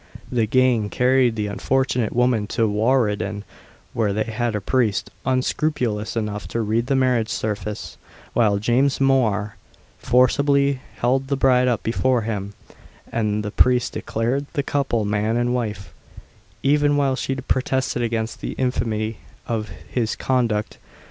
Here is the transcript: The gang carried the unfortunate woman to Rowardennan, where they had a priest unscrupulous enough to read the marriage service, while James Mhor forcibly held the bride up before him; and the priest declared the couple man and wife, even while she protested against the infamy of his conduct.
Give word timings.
The 0.31 0.47
gang 0.47 0.89
carried 0.89 1.35
the 1.35 1.45
unfortunate 1.45 2.11
woman 2.11 2.47
to 2.47 2.63
Rowardennan, 2.65 3.43
where 3.93 4.11
they 4.13 4.23
had 4.23 4.55
a 4.55 4.59
priest 4.59 5.11
unscrupulous 5.27 6.15
enough 6.15 6.47
to 6.47 6.61
read 6.61 6.87
the 6.87 6.95
marriage 6.95 7.29
service, 7.29 7.97
while 8.33 8.57
James 8.57 8.99
Mhor 8.99 9.57
forcibly 9.99 10.81
held 10.95 11.27
the 11.27 11.37
bride 11.37 11.67
up 11.67 11.83
before 11.83 12.23
him; 12.23 12.55
and 13.11 13.43
the 13.45 13.51
priest 13.51 13.93
declared 13.93 14.47
the 14.53 14.63
couple 14.63 15.05
man 15.05 15.37
and 15.37 15.53
wife, 15.53 15.93
even 16.63 16.97
while 16.97 17.15
she 17.15 17.35
protested 17.35 18.01
against 18.01 18.41
the 18.41 18.53
infamy 18.53 19.17
of 19.45 19.69
his 19.87 20.15
conduct. 20.15 20.79